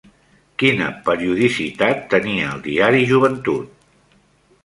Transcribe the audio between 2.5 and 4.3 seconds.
el diari Joventut?